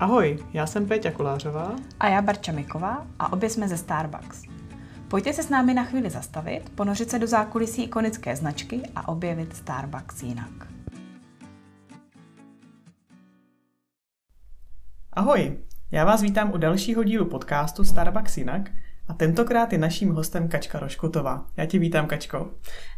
Ahoj, 0.00 0.38
já 0.52 0.66
jsem 0.66 0.86
Péťa 0.86 1.10
Kolářová. 1.10 1.76
A 2.00 2.08
já 2.08 2.22
Barča 2.22 2.52
Miková 2.52 3.06
a 3.18 3.32
obě 3.32 3.50
jsme 3.50 3.68
ze 3.68 3.76
Starbucks. 3.76 4.42
Pojďte 5.08 5.32
se 5.32 5.42
s 5.42 5.48
námi 5.48 5.74
na 5.74 5.84
chvíli 5.84 6.10
zastavit, 6.10 6.70
ponořit 6.70 7.10
se 7.10 7.18
do 7.18 7.26
zákulisí 7.26 7.84
ikonické 7.84 8.36
značky 8.36 8.82
a 8.96 9.08
objevit 9.08 9.56
Starbucks 9.56 10.22
jinak. 10.22 10.68
Ahoj, 15.12 15.58
já 15.90 16.04
vás 16.04 16.22
vítám 16.22 16.52
u 16.52 16.56
dalšího 16.56 17.04
dílu 17.04 17.24
podcastu 17.24 17.84
Starbucks 17.84 18.36
jinak 18.36 18.70
a 19.08 19.14
tentokrát 19.14 19.72
je 19.72 19.78
naším 19.78 20.14
hostem 20.14 20.48
Kačka 20.48 20.78
Roškotová. 20.78 21.46
Já 21.56 21.66
tě 21.66 21.78
vítám, 21.78 22.06
Kačko. 22.06 22.50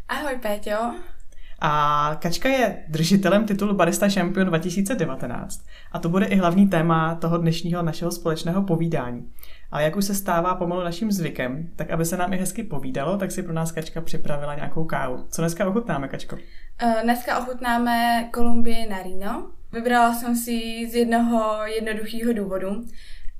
Ahoj, 0.09 0.39
Péťo. 0.43 0.95
A 1.65 2.17
Kačka 2.23 2.49
je 2.49 2.85
držitelem 2.89 3.47
titulu 3.47 3.75
Barista 3.75 4.09
Champion 4.09 4.47
2019 4.47 5.65
a 5.93 5.99
to 5.99 6.09
bude 6.09 6.27
i 6.27 6.37
hlavní 6.37 6.69
téma 6.69 7.15
toho 7.15 7.39
dnešního 7.39 7.83
našeho 7.83 8.13
společného 8.13 8.63
povídání. 8.63 9.33
A 9.71 9.81
jak 9.81 9.97
už 9.97 10.05
se 10.05 10.15
stává 10.15 10.55
pomalu 10.55 10.85
naším 10.85 11.13
zvykem, 11.13 11.71
tak 11.77 11.91
aby 11.91 12.05
se 12.05 12.17
nám 12.17 12.33
i 12.33 12.37
hezky 12.37 12.63
povídalo, 12.63 13.17
tak 13.17 13.31
si 13.31 13.43
pro 13.43 13.53
nás 13.53 13.73
Kačka 13.73 14.01
připravila 14.01 14.55
nějakou 14.55 14.85
kávu. 14.85 15.27
Co 15.31 15.43
dneska 15.43 15.69
ochutnáme, 15.69 16.09
Kačko? 16.09 16.37
Uh, 16.37 17.03
dneska 17.03 17.39
ochutnáme 17.39 18.29
Kolumbii 18.33 18.89
Narino. 18.89 19.51
Vybrala 19.73 20.15
jsem 20.15 20.37
si 20.37 20.89
z 20.91 20.95
jednoho 20.95 21.67
jednoduchého 21.67 22.33
důvodu. 22.33 22.85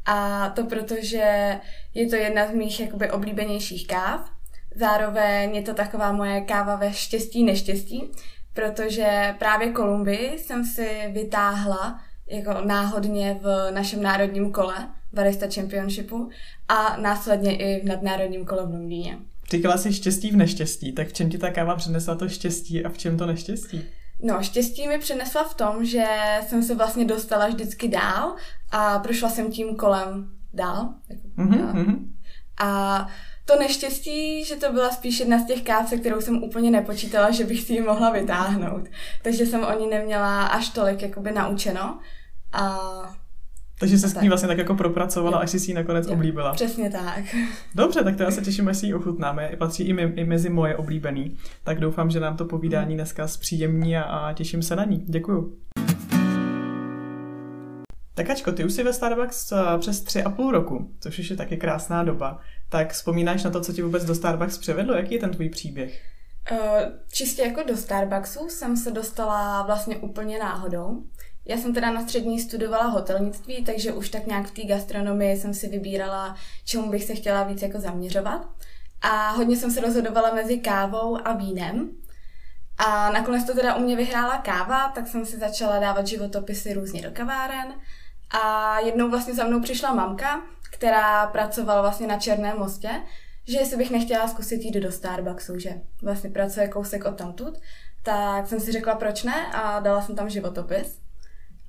A 0.07 0.49
to 0.49 0.65
proto, 0.65 0.95
že 1.03 1.59
je 1.95 2.09
to 2.09 2.17
jedna 2.17 2.47
z 2.47 2.55
mých 2.55 2.81
jakoby 2.81 3.11
oblíbenějších 3.11 3.87
káv. 3.87 4.42
Zároveň 4.75 5.55
je 5.55 5.63
to 5.63 5.75
taková 5.75 6.13
moje 6.13 6.41
káva 6.41 6.77
ve 6.77 6.93
štěstí 6.93 7.45
neštěstí, 7.45 8.11
protože 8.55 9.35
právě 9.39 9.73
Kolumbii 9.73 10.39
jsem 10.39 10.65
si 10.65 10.89
vytáhla 11.13 12.01
jako 12.27 12.55
náhodně 12.67 13.39
v 13.43 13.71
našem 13.71 14.03
národním 14.03 14.53
kole 14.53 14.89
Barista 15.13 15.47
Championshipu 15.55 16.31
a 16.69 16.97
následně 16.97 17.57
i 17.57 17.81
v 17.81 17.85
nadnárodním 17.85 18.45
kole 18.45 18.67
v 18.67 18.71
Londýně. 18.71 19.19
Říkala 19.51 19.79
jsi 19.79 19.93
štěstí 19.93 20.31
v 20.31 20.37
neštěstí, 20.37 20.93
tak 20.93 21.09
v 21.09 21.13
čem 21.13 21.31
ti 21.31 21.39
ta 21.39 21.51
káva 21.51 21.77
přinesla 21.77 22.15
to 22.15 22.29
štěstí 22.29 22.85
a 22.85 22.89
v 22.89 22.99
čem 22.99 23.19
to 23.19 23.27
neštěstí? 23.27 23.85
No, 24.23 24.43
štěstí 24.43 24.89
mi 24.89 24.99
přinesla 24.99 25.45
v 25.45 25.55
tom, 25.55 25.85
že 25.85 26.05
jsem 26.47 26.63
se 26.63 26.75
vlastně 26.75 27.05
dostala 27.05 27.47
vždycky 27.47 27.89
dál 27.89 28.37
a 28.71 28.99
prošla 28.99 29.31
jsem 29.31 29.51
tím 29.51 29.77
kolem 29.77 30.31
dál. 30.53 30.95
Mm-hmm. 31.39 31.99
A 32.61 33.07
to 33.53 33.59
neštěstí, 33.59 34.45
že 34.45 34.57
to 34.57 34.73
byla 34.73 34.91
spíš 34.91 35.21
jedna 35.21 35.39
z 35.39 35.47
těch 35.47 35.63
káv, 35.63 35.89
se 35.89 35.97
kterou 35.97 36.21
jsem 36.21 36.43
úplně 36.43 36.71
nepočítala, 36.71 37.31
že 37.31 37.45
bych 37.45 37.61
si 37.61 37.73
ji 37.73 37.81
mohla 37.81 38.11
vytáhnout. 38.11 38.89
Takže 39.23 39.47
jsem 39.47 39.65
o 39.65 39.79
ní 39.81 39.91
neměla 39.91 40.47
až 40.47 40.69
tolik 40.69 41.03
jakoby 41.03 41.33
naučeno. 41.33 41.99
A 42.53 42.79
takže 43.79 43.99
se 43.99 44.09
s 44.09 44.21
ní 44.21 44.29
vlastně 44.29 44.49
tak 44.49 44.59
jako 44.59 44.75
propracovala, 44.75 45.37
jo. 45.37 45.43
až 45.43 45.51
si 45.51 45.71
ji 45.71 45.75
nakonec 45.75 46.07
jo. 46.07 46.13
oblíbila. 46.13 46.53
Přesně 46.53 46.91
tak. 46.91 47.25
Dobře, 47.75 48.05
tak 48.05 48.17
to 48.17 48.23
já 48.23 48.31
se 48.31 48.41
těším, 48.45 48.69
až 48.69 48.77
si 48.77 48.87
ji 48.87 48.95
ochutnáme. 48.95 49.51
Patří 49.59 49.83
i, 49.83 49.93
mi, 49.93 50.03
i 50.03 50.25
mezi 50.25 50.51
moje 50.51 50.77
oblíbený. 50.77 51.37
Tak 51.65 51.81
doufám, 51.81 52.11
že 52.11 52.21
nám 52.21 52.37
to 52.37 52.45
povídání 52.45 52.95
dneska 52.95 53.29
zpříjemní 53.29 53.97
a, 53.97 54.03
a 54.03 54.33
těším 54.33 54.63
se 54.63 54.77
na 54.77 54.85
ní. 54.85 55.05
Děkuju. 55.09 55.59
Tak 58.15 58.31
Ačko, 58.31 58.53
ty 58.53 58.65
už 58.65 58.73
jsi 58.73 58.83
ve 58.83 58.93
Starbucks 58.93 59.53
eh, 59.53 59.79
přes 59.79 60.01
tři 60.01 60.23
a 60.23 60.31
půl 60.31 60.51
roku, 60.51 60.91
což 61.01 61.19
už 61.19 61.31
je 61.31 61.37
taky 61.37 61.57
krásná 61.57 62.05
doba. 62.05 62.41
Tak 62.73 62.93
vzpomínáš 62.93 63.45
na 63.45 63.51
to, 63.51 63.61
co 63.61 63.73
ti 63.73 63.83
vůbec 63.83 64.05
do 64.05 64.15
Starbucks 64.15 64.59
přivedlo? 64.59 64.95
Jaký 64.95 65.15
je 65.15 65.21
ten 65.21 65.31
tvůj 65.31 65.49
příběh? 65.49 66.03
Uh, 66.53 66.59
čistě 67.13 67.43
jako 67.43 67.63
do 67.69 67.77
Starbucksu 67.77 68.49
jsem 68.49 68.77
se 68.77 68.91
dostala 68.91 69.63
vlastně 69.63 69.97
úplně 69.97 70.39
náhodou. 70.39 71.03
Já 71.45 71.57
jsem 71.57 71.75
teda 71.75 71.91
na 71.91 72.03
střední 72.03 72.41
studovala 72.41 72.85
hotelnictví, 72.85 73.65
takže 73.65 73.93
už 73.93 74.09
tak 74.09 74.27
nějak 74.27 74.47
v 74.47 74.51
té 74.51 74.63
gastronomii 74.63 75.37
jsem 75.37 75.55
si 75.55 75.69
vybírala, 75.69 76.37
čemu 76.65 76.91
bych 76.91 77.05
se 77.05 77.15
chtěla 77.15 77.43
víc 77.43 77.63
jako 77.63 77.81
zaměřovat. 77.81 78.49
A 79.03 79.31
hodně 79.31 79.57
jsem 79.57 79.71
se 79.71 79.81
rozhodovala 79.81 80.35
mezi 80.35 80.59
kávou 80.59 81.19
a 81.27 81.33
vínem. 81.33 81.91
A 82.79 83.13
nakonec 83.13 83.45
to 83.45 83.55
teda 83.55 83.75
u 83.75 83.81
mě 83.81 83.97
vyhrála 83.97 84.39
káva, 84.39 84.89
tak 84.89 85.09
jsem 85.09 85.27
si 85.27 85.39
začala 85.39 85.79
dávat 85.79 86.07
životopisy 86.07 86.73
různě 86.73 87.03
do 87.03 87.11
kaváren. 87.13 87.75
A 88.31 88.79
jednou 88.81 89.11
vlastně 89.11 89.35
za 89.35 89.45
mnou 89.45 89.61
přišla 89.61 89.95
mamka, 89.95 90.43
která 90.73 91.27
pracovala 91.27 91.81
vlastně 91.81 92.07
na 92.07 92.19
Černém 92.19 92.59
mostě, 92.59 92.91
že 93.49 93.59
jestli 93.59 93.77
bych 93.77 93.91
nechtěla 93.91 94.29
zkusit 94.29 94.63
jít 94.63 94.81
do 94.81 94.93
Starbucksu, 94.93 95.59
že 95.59 95.71
vlastně 96.03 96.31
pracuje 96.31 96.69
kousek 96.69 97.05
od 97.05 97.17
tamtud, 97.17 97.59
tak 98.03 98.49
jsem 98.49 98.61
si 98.61 98.73
řekla, 98.73 98.95
proč 98.95 99.23
ne 99.23 99.47
a 99.53 99.81
dala 99.81 100.03
jsem 100.03 100.17
tam 100.17 100.29
životopis. 100.29 101.03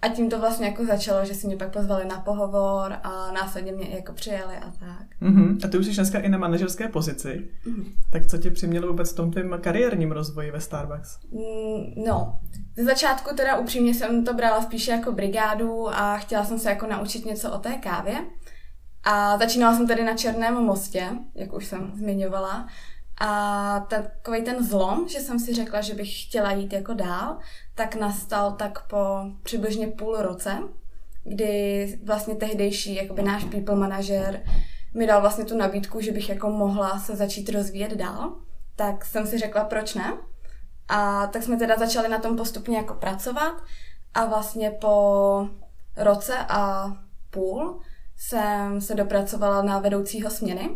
A 0.02 0.08
tím 0.08 0.30
to 0.30 0.40
vlastně 0.40 0.68
jako 0.68 0.86
začalo, 0.86 1.26
že 1.26 1.34
si 1.34 1.48
mě 1.48 1.58
pak 1.58 1.74
pozvali 1.74 2.06
na 2.06 2.20
pohovor 2.20 2.94
a 3.04 3.32
následně 3.32 3.72
mě 3.72 3.90
jako 3.90 4.14
přijeli 4.14 4.56
a 4.56 4.72
tak. 4.80 5.08
Uh-huh. 5.22 5.58
A 5.66 5.68
ty 5.68 5.78
už 5.78 5.86
jsi 5.86 5.94
dneska 5.94 6.20
i 6.20 6.30
na 6.30 6.38
manažerské 6.38 6.88
pozici. 6.88 7.50
Uh-huh. 7.66 7.86
Tak 8.12 8.28
co 8.28 8.38
tě 8.38 8.52
přimělo 8.52 8.88
vůbec 8.88 9.12
v 9.12 9.16
tom 9.16 9.32
tvém 9.32 9.58
kariérním 9.62 10.12
rozvoji 10.12 10.52
ve 10.52 10.62
Starbucks? 10.62 11.20
Mm, 11.32 12.04
no, 12.06 12.40
ze 12.78 12.84
začátku 12.84 13.36
teda 13.36 13.58
upřímně 13.58 13.94
jsem 13.94 14.26
to 14.26 14.34
brala 14.34 14.62
spíše 14.62 14.92
jako 14.92 15.12
brigádu 15.12 15.90
a 15.90 16.18
chtěla 16.18 16.46
jsem 16.46 16.60
se 16.60 16.70
jako 16.70 16.88
naučit 16.88 17.26
něco 17.26 17.52
o 17.52 17.58
té 17.58 17.74
kávě. 17.74 18.16
A 19.04 19.38
začínala 19.38 19.78
jsem 19.78 19.88
tady 19.88 20.04
na 20.04 20.18
Černém 20.18 20.54
mostě, 20.54 21.10
jak 21.36 21.54
už 21.54 21.66
jsem 21.66 21.92
zmiňovala. 21.96 22.68
A 23.22 23.80
takový 23.80 24.44
ten 24.44 24.66
zlom, 24.66 25.08
že 25.08 25.20
jsem 25.20 25.40
si 25.40 25.54
řekla, 25.54 25.82
že 25.82 25.94
bych 25.94 26.24
chtěla 26.24 26.52
jít 26.52 26.74
jako 26.74 26.94
dál, 26.94 27.38
tak 27.76 27.96
nastal 27.96 28.52
tak 28.52 28.88
po 28.88 28.98
přibližně 29.44 29.88
půl 29.88 30.18
roce, 30.18 30.58
kdy 31.24 32.00
vlastně 32.04 32.36
tehdejší 32.36 32.96
jakoby 32.96 33.24
náš 33.24 33.44
people 33.44 33.76
manažer 33.76 34.44
mi 34.94 35.08
dal 35.08 35.22
vlastně 35.22 35.46
tu 35.46 35.58
nabídku, 35.58 36.02
že 36.02 36.12
bych 36.12 36.30
jako 36.30 36.50
mohla 36.50 37.00
se 37.00 37.16
začít 37.16 37.50
rozvíjet 37.50 37.92
dál. 37.92 38.36
Tak 38.76 39.06
jsem 39.06 39.28
si 39.28 39.38
řekla, 39.38 39.64
proč 39.64 39.94
ne? 39.94 40.18
A 40.88 41.28
tak 41.28 41.44
jsme 41.44 41.58
teda 41.58 41.76
začali 41.78 42.10
na 42.10 42.20
tom 42.20 42.38
postupně 42.38 42.78
jako 42.78 42.94
pracovat 42.94 43.54
a 44.14 44.26
vlastně 44.26 44.72
po 44.72 45.48
roce 45.98 46.38
a 46.50 46.92
půl 47.30 47.82
jsem 48.18 48.82
se 48.82 48.96
dopracovala 48.96 49.62
na 49.62 49.80
vedoucího 49.80 50.30
směny, 50.30 50.70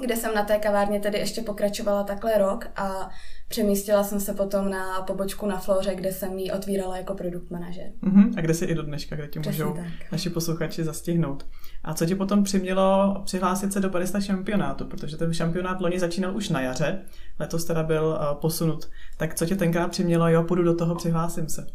kde 0.00 0.16
jsem 0.16 0.34
na 0.34 0.44
té 0.44 0.58
kavárně 0.58 1.00
tedy 1.00 1.18
ještě 1.18 1.42
pokračovala 1.42 2.04
takhle 2.04 2.38
rok 2.38 2.66
a 2.76 3.10
přemístila 3.48 4.04
jsem 4.04 4.20
se 4.20 4.34
potom 4.34 4.70
na 4.70 5.02
pobočku 5.02 5.46
na 5.46 5.58
Floře, 5.58 5.94
kde 5.94 6.12
jsem 6.12 6.38
ji 6.38 6.52
otvírala 6.52 6.96
jako 6.96 7.14
produkt 7.14 7.50
manažer. 7.50 7.86
Uh-huh. 8.02 8.32
A 8.36 8.40
kde 8.40 8.54
jsi 8.54 8.64
i 8.64 8.74
do 8.74 8.82
dneška, 8.82 9.16
kde 9.16 9.28
ti 9.28 9.38
můžou 9.38 9.72
tak. 9.72 10.12
naši 10.12 10.30
posluchači 10.30 10.84
zastihnout. 10.84 11.46
A 11.84 11.94
co 11.94 12.06
tě 12.06 12.16
potom 12.16 12.44
přimělo 12.44 13.16
přihlásit 13.24 13.72
se 13.72 13.80
do 13.80 13.90
barista 13.90 14.20
šampionátu? 14.20 14.84
Protože 14.84 15.16
ten 15.16 15.34
šampionát 15.34 15.80
loni 15.80 16.00
začínal 16.00 16.36
už 16.36 16.48
na 16.48 16.60
jaře, 16.60 17.02
letos 17.38 17.64
teda 17.64 17.82
byl 17.82 18.04
uh, 18.04 18.40
posunut. 18.40 18.90
Tak 19.16 19.34
co 19.34 19.46
tě 19.46 19.56
tenkrát 19.56 19.88
přimělo, 19.88 20.28
jo, 20.28 20.42
půjdu 20.42 20.62
do 20.62 20.76
toho, 20.76 20.94
přihlásím 20.94 21.48
se? 21.48 21.66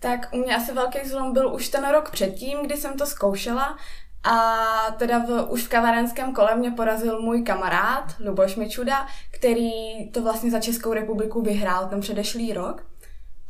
Tak 0.00 0.28
u 0.32 0.36
mě 0.36 0.56
asi 0.56 0.72
velký 0.72 1.08
zlom 1.08 1.32
byl 1.32 1.54
už 1.54 1.68
ten 1.68 1.88
rok 1.88 2.10
předtím, 2.10 2.58
kdy 2.62 2.76
jsem 2.76 2.98
to 2.98 3.06
zkoušela 3.06 3.76
a 4.24 4.66
teda 4.98 5.18
v, 5.18 5.50
už 5.50 5.62
v 5.62 5.68
kavarenském 5.68 6.34
kole 6.34 6.54
mě 6.54 6.70
porazil 6.70 7.22
můj 7.22 7.42
kamarád 7.42 8.14
Luboš 8.20 8.56
Mičuda, 8.56 9.06
který 9.30 9.70
to 10.12 10.22
vlastně 10.22 10.50
za 10.50 10.60
Českou 10.60 10.92
republiku 10.92 11.42
vyhrál 11.42 11.86
ten 11.86 12.00
předešlý 12.00 12.52
rok. 12.52 12.86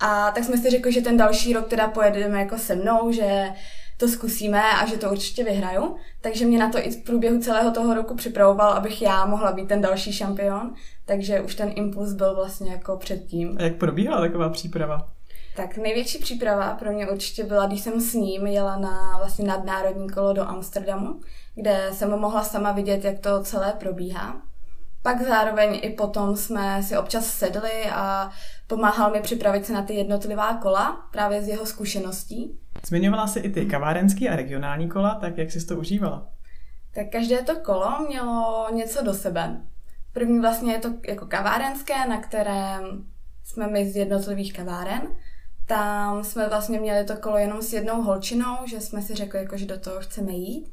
A 0.01 0.31
tak 0.31 0.45
jsme 0.45 0.57
si 0.57 0.71
řekli, 0.71 0.93
že 0.93 1.01
ten 1.01 1.17
další 1.17 1.53
rok 1.53 1.69
teda 1.69 1.89
pojedeme 1.89 2.41
jako 2.41 2.59
se 2.59 2.75
mnou, 2.75 3.13
že 3.13 3.53
to 3.97 4.09
zkusíme 4.09 4.63
a 4.63 4.87
že 4.87 4.97
to 4.97 5.11
určitě 5.11 5.45
vyhraju. 5.45 5.97
Takže 6.21 6.47
mě 6.47 6.59
na 6.59 6.71
to 6.71 6.79
i 6.79 6.91
v 6.91 7.05
průběhu 7.05 7.41
celého 7.41 7.71
toho 7.71 7.95
roku 7.95 8.17
připravoval, 8.17 8.73
abych 8.73 9.03
já 9.03 9.27
mohla 9.27 9.53
být 9.53 9.69
ten 9.69 9.81
další 9.81 10.13
šampion. 10.13 10.75
Takže 11.07 11.41
už 11.41 11.55
ten 11.55 11.73
impuls 11.75 12.13
byl 12.13 12.35
vlastně 12.35 12.73
jako 12.73 12.97
předtím. 12.97 13.57
A 13.59 13.63
jak 13.63 13.77
probíhala 13.77 14.21
taková 14.21 14.49
příprava? 14.49 15.09
Tak 15.61 15.77
největší 15.77 16.19
příprava 16.19 16.75
pro 16.75 16.93
mě 16.93 17.09
určitě 17.09 17.45
byla, 17.45 17.67
když 17.67 17.81
jsem 17.81 18.01
s 18.01 18.15
ním 18.15 18.47
jela 18.47 18.77
na 18.77 19.17
vlastně 19.19 19.47
nadnárodní 19.47 20.11
kolo 20.11 20.33
do 20.33 20.49
Amsterdamu, 20.49 21.21
kde 21.55 21.91
jsem 21.93 22.11
mohla 22.11 22.45
sama 22.45 22.73
vidět, 22.73 23.05
jak 23.05 23.19
to 23.19 23.43
celé 23.43 23.73
probíhá. 23.73 24.43
Pak 25.03 25.23
zároveň 25.23 25.81
i 25.83 25.91
potom 25.91 26.37
jsme 26.37 26.83
si 26.83 26.97
občas 26.97 27.27
sedli 27.27 27.85
a 27.93 28.31
pomáhal 28.67 29.11
mi 29.11 29.21
připravit 29.21 29.67
se 29.67 29.73
na 29.73 29.83
ty 29.83 29.95
jednotlivá 29.95 30.55
kola, 30.55 31.09
právě 31.13 31.43
z 31.43 31.49
jeho 31.49 31.67
zkušeností. 31.67 32.59
Zmiňovala 32.87 33.27
si 33.27 33.41
i 33.41 33.51
ty 33.51 33.67
kavárenský 33.67 34.29
a 34.29 34.37
regionální 34.37 34.89
kola, 34.89 35.15
tak 35.15 35.39
jak 35.39 35.51
jsi 35.51 35.67
to 35.67 35.77
užívala? 35.77 36.29
Tak 36.95 37.07
každé 37.13 37.43
to 37.43 37.57
kolo 37.57 38.07
mělo 38.09 38.67
něco 38.73 39.05
do 39.05 39.15
sebe. 39.15 39.61
První 40.13 40.41
vlastně 40.41 40.73
je 40.73 40.79
to 40.79 40.89
jako 41.09 41.27
kavárenské, 41.27 42.09
na 42.09 42.21
kterém 42.21 43.05
jsme 43.45 43.67
my 43.67 43.91
z 43.91 43.97
jednotlivých 43.97 44.53
kaváren 44.53 45.03
tam 45.71 46.25
jsme 46.25 46.49
vlastně 46.49 46.81
měli 46.81 47.05
to 47.05 47.17
kolo 47.17 47.39
jenom 47.39 47.63
s 47.63 47.73
jednou 47.73 48.03
holčinou, 48.03 48.57
že 48.67 48.81
jsme 48.81 49.03
si 49.03 49.15
řekli, 49.15 49.39
jako, 49.39 49.57
že 49.57 49.67
do 49.67 49.81
toho 49.81 50.01
chceme 50.01 50.33
jít. 50.33 50.73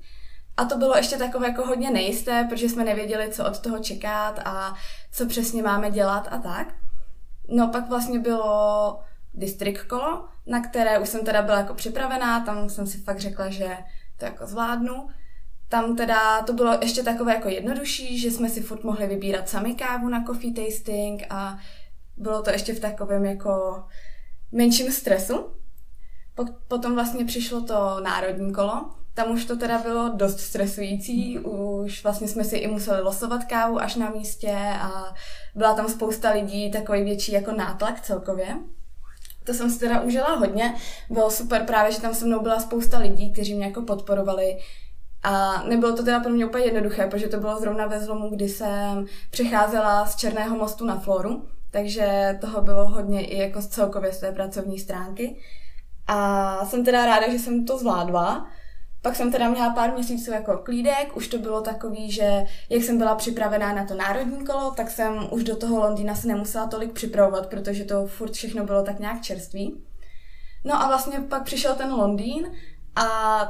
A 0.58 0.66
to 0.66 0.78
bylo 0.78 0.98
ještě 0.98 1.18
takové 1.18 1.48
jako 1.48 1.66
hodně 1.66 1.92
nejisté, 1.92 2.48
protože 2.50 2.70
jsme 2.70 2.84
nevěděli, 2.84 3.30
co 3.32 3.46
od 3.46 3.60
toho 3.60 3.80
čekat 3.80 4.40
a 4.46 4.76
co 5.12 5.26
přesně 5.26 5.64
máme 5.64 5.92
dělat 5.92 6.28
a 6.32 6.38
tak. 6.38 6.74
No 7.48 7.68
pak 7.68 7.90
vlastně 7.90 8.20
bylo 8.20 9.00
district 9.34 9.84
kolo, 9.84 10.26
na 10.48 10.62
které 10.62 11.00
už 11.00 11.10
jsem 11.10 11.26
teda 11.26 11.42
byla 11.42 11.58
jako 11.58 11.74
připravená, 11.74 12.40
tam 12.40 12.70
jsem 12.70 12.88
si 12.88 12.98
fakt 12.98 13.20
řekla, 13.20 13.50
že 13.50 13.78
to 14.20 14.26
jako 14.26 14.48
zvládnu. 14.48 15.10
Tam 15.70 15.96
teda 15.96 16.42
to 16.42 16.54
bylo 16.54 16.78
ještě 16.82 17.04
takové 17.04 17.34
jako 17.34 17.50
jednodušší, 17.50 18.20
že 18.20 18.32
jsme 18.32 18.50
si 18.50 18.62
furt 18.62 18.84
mohli 18.84 19.08
vybírat 19.08 19.50
sami 19.50 19.76
kávu 19.76 20.10
na 20.10 20.24
coffee 20.24 20.54
tasting 20.54 21.24
a 21.30 21.58
bylo 22.18 22.42
to 22.42 22.50
ještě 22.50 22.74
v 22.74 22.80
takovém 22.80 23.26
jako 23.26 23.84
menším 24.52 24.92
stresu. 24.92 25.46
Potom 26.68 26.96
vlastně 26.96 27.26
přišlo 27.26 27.62
to 27.62 28.00
národní 28.04 28.54
kolo, 28.54 28.90
tam 29.14 29.32
už 29.32 29.46
to 29.46 29.58
teda 29.58 29.78
bylo 29.78 30.10
dost 30.16 30.40
stresující, 30.40 31.40
už 31.40 32.04
vlastně 32.04 32.28
jsme 32.28 32.44
si 32.44 32.58
i 32.58 32.68
museli 32.68 33.02
losovat 33.02 33.44
kávu 33.44 33.80
až 33.80 33.96
na 33.96 34.10
místě 34.10 34.58
a 34.82 35.14
byla 35.56 35.74
tam 35.74 35.90
spousta 35.90 36.32
lidí, 36.32 36.72
takový 36.72 37.04
větší 37.04 37.32
jako 37.32 37.52
nátlak 37.52 38.02
celkově. 38.02 38.48
To 39.44 39.54
jsem 39.54 39.70
si 39.70 39.80
teda 39.80 40.02
užila 40.02 40.36
hodně, 40.36 40.76
bylo 41.10 41.32
super 41.32 41.64
právě, 41.64 41.92
že 41.92 42.02
tam 42.02 42.14
se 42.14 42.26
mnou 42.26 42.42
byla 42.42 42.60
spousta 42.60 43.00
lidí, 43.00 43.34
kteří 43.34 43.54
mě 43.54 43.66
jako 43.66 43.82
podporovali. 43.82 44.58
A 45.24 45.64
nebylo 45.64 45.96
to 45.96 46.04
teda 46.04 46.20
pro 46.20 46.30
mě 46.30 46.46
úplně 46.46 46.66
jednoduché, 46.66 47.08
protože 47.08 47.28
to 47.28 47.40
bylo 47.40 47.60
zrovna 47.60 47.88
ve 47.88 48.00
zlomu, 48.00 48.30
kdy 48.30 48.50
jsem 48.50 49.06
přecházela 49.32 50.06
z 50.06 50.16
Černého 50.16 50.56
mostu 50.56 50.86
na 50.86 51.00
Floru, 51.00 51.48
takže 51.72 52.38
toho 52.42 52.62
bylo 52.62 52.90
hodně 52.90 53.26
i 53.26 53.38
jako 53.38 53.62
z 53.62 53.68
celkově 53.68 54.14
z 54.14 54.20
té 54.20 54.32
pracovní 54.32 54.80
stránky. 54.80 55.40
A 56.08 56.66
jsem 56.66 56.86
teda 56.86 57.06
ráda, 57.06 57.32
že 57.32 57.40
jsem 57.40 57.66
to 57.66 57.78
zvládla. 57.78 58.48
Pak 59.02 59.16
jsem 59.16 59.32
teda 59.32 59.50
měla 59.50 59.70
pár 59.74 59.94
měsíců 59.94 60.32
jako 60.32 60.58
klídek, 60.58 61.18
už 61.18 61.28
to 61.28 61.38
bylo 61.38 61.62
takový, 61.62 62.12
že 62.12 62.46
jak 62.70 62.84
jsem 62.84 62.98
byla 62.98 63.16
připravená 63.16 63.74
na 63.74 63.86
to 63.86 63.96
národní 63.96 64.46
kolo, 64.46 64.72
tak 64.72 64.90
jsem 64.90 65.28
už 65.32 65.44
do 65.44 65.56
toho 65.56 65.80
Londýna 65.80 66.16
se 66.16 66.28
nemusela 66.28 66.68
tolik 66.68 66.92
připravovat, 66.92 67.50
protože 67.50 67.84
to 67.84 68.08
furt 68.08 68.32
všechno 68.32 68.66
bylo 68.66 68.84
tak 68.84 69.00
nějak 69.00 69.22
čerstvý. 69.22 69.84
No 70.66 70.82
a 70.82 70.88
vlastně 70.88 71.20
pak 71.20 71.44
přišel 71.44 71.76
ten 71.76 71.92
Londýn 71.94 72.52
a 72.96 73.06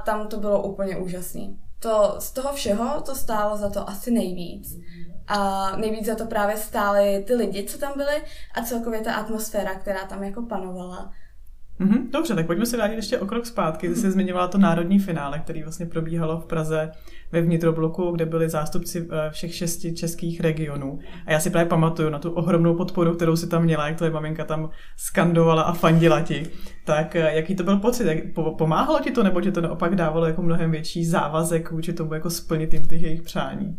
tam 0.05 0.27
to 0.27 0.39
bylo 0.39 0.63
úplně 0.63 0.97
úžasný. 0.97 1.59
To, 1.87 2.15
z 2.19 2.31
toho 2.31 2.53
všeho 2.53 3.01
to 3.01 3.15
stálo 3.15 3.57
za 3.57 3.69
to 3.69 3.89
asi 3.89 4.11
nejvíc. 4.11 4.67
A 5.27 5.71
nejvíc 5.77 6.05
za 6.05 6.15
to 6.15 6.25
právě 6.25 6.57
stály 6.57 7.23
ty 7.27 7.35
lidi, 7.35 7.63
co 7.63 7.77
tam 7.77 7.93
byli 7.95 8.23
a 8.53 8.63
celkově 8.63 9.01
ta 9.01 9.13
atmosféra, 9.13 9.75
která 9.75 10.05
tam 10.05 10.23
jako 10.23 10.41
panovala. 10.41 11.11
Mm-hmm, 11.79 12.09
dobře, 12.11 12.35
tak 12.35 12.45
pojďme 12.45 12.65
se 12.65 12.77
vrátit 12.77 12.95
ještě 12.95 13.19
o 13.19 13.25
krok 13.25 13.45
zpátky. 13.45 13.89
Ty 13.89 13.95
jsi 13.95 14.11
zmiňovala 14.11 14.47
to 14.47 14.57
národní 14.57 14.99
finále, 14.99 15.39
který 15.39 15.63
vlastně 15.63 15.85
probíhalo 15.85 16.39
v 16.39 16.45
Praze 16.45 16.91
ve 17.31 17.41
vnitrobloku, 17.41 18.11
kde 18.11 18.25
byli 18.25 18.49
zástupci 18.49 19.07
eh, 19.11 19.29
všech 19.29 19.55
šesti 19.55 19.93
českých 19.93 20.39
regionů. 20.39 20.99
A 21.25 21.31
já 21.31 21.39
si 21.39 21.49
právě 21.49 21.69
pamatuju 21.69 22.09
na 22.09 22.19
tu 22.19 22.31
ohromnou 22.31 22.75
podporu, 22.75 23.15
kterou 23.15 23.35
si 23.35 23.47
tam 23.47 23.63
měla, 23.63 23.87
jak 23.87 23.97
tvoje 23.97 24.11
maminka 24.11 24.45
tam 24.45 24.69
skandovala 24.97 25.61
a 25.61 25.73
fandila 25.73 26.21
ti. 26.21 26.47
Tak 26.85 27.15
eh, 27.15 27.35
jaký 27.35 27.55
to 27.55 27.63
byl 27.63 27.79
pocit? 27.79 28.07
Jak, 28.07 28.17
pomáhalo 28.57 28.99
ti 28.99 29.11
to, 29.11 29.23
nebo 29.23 29.41
ti 29.41 29.51
to 29.51 29.61
naopak 29.61 29.95
dávalo 29.95 30.25
jako 30.25 30.41
mnohem 30.41 30.71
větší 30.71 31.05
závazek 31.05 31.71
vůči 31.71 31.93
tomu 31.93 32.13
jako 32.13 32.29
splnit 32.29 32.73
jim 32.73 32.85
těch 32.85 33.01
jejich 33.01 33.21
přání? 33.21 33.77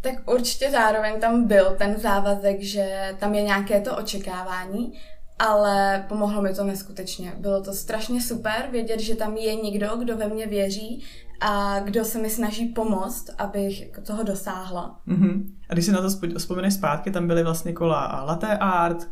Tak 0.00 0.30
určitě 0.30 0.70
zároveň 0.70 1.20
tam 1.20 1.46
byl 1.46 1.64
ten 1.78 1.96
závazek, 1.96 2.62
že 2.62 3.14
tam 3.18 3.34
je 3.34 3.42
nějaké 3.42 3.80
to 3.80 3.96
očekávání, 3.96 4.92
ale 5.38 6.04
pomohlo 6.08 6.42
mi 6.42 6.54
to 6.54 6.64
neskutečně. 6.64 7.32
Bylo 7.38 7.62
to 7.62 7.72
strašně 7.72 8.20
super 8.20 8.68
vědět, 8.70 9.00
že 9.00 9.14
tam 9.14 9.36
je 9.36 9.54
někdo, 9.54 9.96
kdo 9.96 10.16
ve 10.16 10.28
mě 10.28 10.46
věří 10.46 11.04
a 11.40 11.80
kdo 11.80 12.04
se 12.04 12.18
mi 12.18 12.30
snaží 12.30 12.66
pomoct, 12.66 13.30
abych 13.38 13.90
toho 14.06 14.22
dosáhla. 14.22 15.00
Mm-hmm. 15.08 15.44
A 15.68 15.72
když 15.72 15.84
si 15.84 15.92
na 15.92 16.02
to 16.02 16.08
vzpomeneš 16.38 16.74
zpátky, 16.74 17.10
tam 17.10 17.26
byly 17.26 17.42
vlastně 17.42 17.72
kola 17.72 18.24
latte 18.26 18.58
art, 18.58 19.08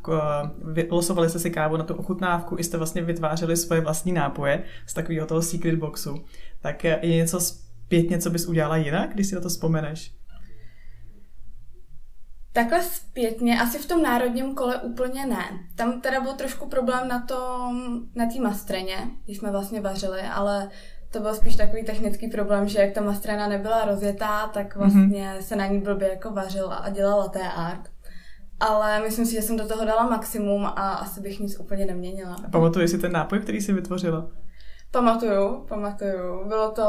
losovali 0.90 1.30
jste 1.30 1.38
si 1.38 1.50
kávu 1.50 1.76
na 1.76 1.84
tu 1.84 1.94
ochutnávku, 1.94 2.56
i 2.58 2.64
jste 2.64 2.76
vlastně 2.76 3.02
vytvářeli 3.02 3.56
svoje 3.56 3.80
vlastní 3.80 4.12
nápoje 4.12 4.62
z 4.86 4.94
takového 4.94 5.26
toho 5.26 5.42
secret 5.42 5.74
boxu. 5.74 6.24
Tak 6.60 6.84
je 6.84 7.16
něco 7.16 7.40
zpětně, 7.40 8.18
co 8.18 8.30
bys 8.30 8.46
udělala 8.46 8.76
jinak, 8.76 9.14
když 9.14 9.26
si 9.26 9.34
na 9.34 9.40
to 9.40 9.48
vzpomeneš? 9.48 10.14
Takhle 12.56 12.82
zpětně, 12.82 13.60
asi 13.60 13.78
v 13.78 13.88
tom 13.88 14.02
národním 14.02 14.54
kole 14.54 14.76
úplně 14.76 15.26
ne. 15.26 15.44
Tam 15.74 16.00
teda 16.00 16.20
byl 16.20 16.32
trošku 16.32 16.68
problém 16.68 17.08
na 17.08 17.20
tom, 17.20 18.00
na 18.14 18.26
té 18.26 18.40
mastreně, 18.40 18.96
když 19.24 19.38
jsme 19.38 19.50
vlastně 19.50 19.80
vařili, 19.80 20.20
ale 20.20 20.70
to 21.10 21.20
byl 21.20 21.34
spíš 21.34 21.56
takový 21.56 21.84
technický 21.84 22.28
problém, 22.28 22.68
že 22.68 22.78
jak 22.78 22.92
ta 22.92 23.00
mastrena 23.00 23.48
nebyla 23.48 23.84
rozjetá, 23.84 24.46
tak 24.46 24.76
mhm. 24.76 24.90
vlastně 24.90 25.24
mm-hmm. 25.24 25.38
se 25.38 25.56
na 25.56 25.66
ní 25.66 25.80
blbě 25.80 26.08
jako 26.08 26.30
vařil 26.30 26.72
a 26.72 26.90
dělala 26.90 27.28
té 27.28 27.48
art. 27.56 27.90
Ale 28.60 29.00
myslím 29.00 29.26
si, 29.26 29.32
že 29.32 29.42
jsem 29.42 29.56
do 29.56 29.68
toho 29.68 29.84
dala 29.84 30.10
maximum 30.10 30.66
a 30.66 30.92
asi 30.92 31.20
bych 31.20 31.40
nic 31.40 31.60
úplně 31.60 31.86
neměnila. 31.86 32.36
A 32.46 32.50
pamatuješ 32.50 32.90
si 32.90 32.98
ten 32.98 33.12
nápoj, 33.12 33.38
který 33.38 33.60
jsi 33.60 33.72
vytvořila? 33.72 34.30
Pamatuju, 34.90 35.64
pamatuju. 35.68 36.44
Bylo 36.48 36.70
to 36.70 36.82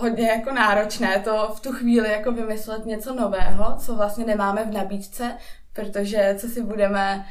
hodně 0.00 0.28
jako 0.28 0.52
náročné 0.52 1.20
to 1.24 1.52
v 1.56 1.60
tu 1.60 1.72
chvíli 1.72 2.10
jako 2.10 2.32
vymyslet 2.32 2.86
něco 2.86 3.14
nového, 3.14 3.76
co 3.78 3.94
vlastně 3.94 4.24
nemáme 4.24 4.64
v 4.64 4.72
nabídce, 4.72 5.36
protože 5.72 6.34
co 6.38 6.48
si 6.48 6.62
budeme 6.62 7.26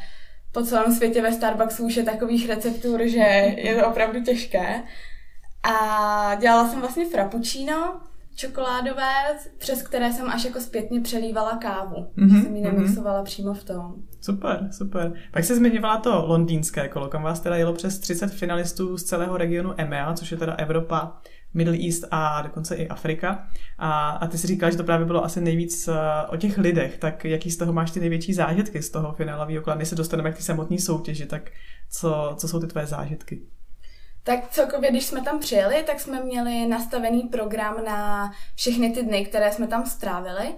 po 0.51 0.63
celém 0.63 0.93
světě 0.93 1.21
ve 1.21 1.33
Starbucksu 1.33 1.85
už 1.85 1.95
je 1.95 2.03
takových 2.03 2.49
receptur, 2.49 3.07
že 3.07 3.53
je 3.57 3.75
to 3.75 3.87
opravdu 3.87 4.23
těžké. 4.23 4.83
A 5.63 6.35
dělala 6.35 6.69
jsem 6.69 6.79
vlastně 6.81 7.05
frappuccino, 7.05 8.01
čokoládové, 8.37 9.13
přes 9.57 9.81
které 9.81 10.13
jsem 10.13 10.29
až 10.29 10.45
jako 10.45 10.59
zpětně 10.59 11.01
přelívala 11.01 11.57
kávu. 11.57 11.95
Mm-hmm, 12.17 12.43
jsem 12.43 12.55
ji 12.55 12.61
mhm. 12.61 12.73
nemixovala 12.73 13.21
mm-hmm. 13.21 13.25
přímo 13.25 13.53
v 13.53 13.63
tom. 13.63 13.95
Super, 14.21 14.69
super. 14.71 15.13
Pak 15.31 15.43
se 15.43 15.55
zmiňovala 15.55 15.97
to 15.97 16.25
londýnské 16.25 16.87
kolo, 16.87 17.07
kam 17.07 17.23
vás 17.23 17.39
teda 17.39 17.55
jelo 17.55 17.73
přes 17.73 17.99
30 17.99 18.27
finalistů 18.27 18.97
z 18.97 19.03
celého 19.03 19.37
regionu 19.37 19.73
EMEA, 19.77 20.13
což 20.13 20.31
je 20.31 20.37
teda 20.37 20.53
Evropa, 20.53 21.21
Middle 21.53 21.77
East 21.85 22.03
a 22.11 22.41
dokonce 22.41 22.75
i 22.75 22.87
Afrika. 22.87 23.47
A, 23.77 24.09
a 24.09 24.27
ty 24.27 24.37
si 24.37 24.47
říkala, 24.47 24.69
že 24.69 24.77
to 24.77 24.83
právě 24.83 25.05
bylo 25.05 25.25
asi 25.25 25.41
nejvíc 25.41 25.87
uh, 25.87 25.95
o 26.29 26.37
těch 26.37 26.57
lidech, 26.57 26.97
tak 26.97 27.25
jaký 27.25 27.51
z 27.51 27.57
toho 27.57 27.73
máš 27.73 27.91
ty 27.91 27.99
největší 27.99 28.33
zážitky 28.33 28.81
z 28.81 28.89
toho 28.89 29.13
finálového 29.13 29.63
kola? 29.63 29.75
Než 29.75 29.87
se 29.87 29.95
dostaneme 29.95 30.31
k 30.31 30.37
té 30.37 30.43
samotné 30.43 30.77
soutěži, 30.77 31.25
tak 31.25 31.51
co, 31.91 32.35
co 32.37 32.47
jsou 32.47 32.59
ty 32.59 32.67
tvoje 32.67 32.87
zážitky? 32.87 33.41
Tak 34.27 34.49
celkově, 34.49 34.91
když 34.91 35.05
jsme 35.05 35.21
tam 35.21 35.39
přijeli, 35.39 35.83
tak 35.83 35.99
jsme 35.99 36.23
měli 36.23 36.67
nastavený 36.67 37.21
program 37.21 37.83
na 37.85 38.31
všechny 38.55 38.89
ty 38.91 39.03
dny, 39.03 39.25
které 39.25 39.51
jsme 39.51 39.67
tam 39.67 39.85
strávili. 39.85 40.55